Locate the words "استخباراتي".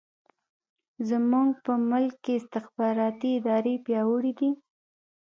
2.41-3.29